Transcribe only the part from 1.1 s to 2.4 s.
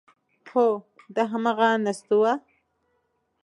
دا همغه نستوه